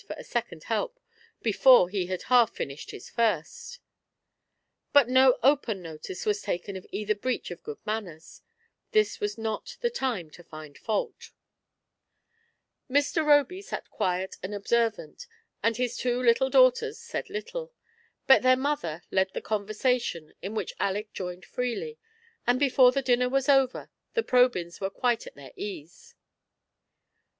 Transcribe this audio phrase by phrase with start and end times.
[0.07, 0.99] 15 for a second help
[1.43, 3.77] before he had half finished his first
[4.93, 8.41] But no open notice was taken of either breach of good manners;
[8.93, 11.29] this was not the time to find fault
[12.89, 13.23] Mr.
[13.23, 15.27] Roby sat quiet and observant,
[15.61, 17.71] and his two little daughters said little;
[18.25, 21.99] but their mother led the conversa tion, in which Aleck joined freely,
[22.47, 26.15] and before the dinner was over the Probjms were quite at their ease.